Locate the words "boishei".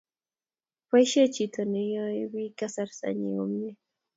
0.87-1.31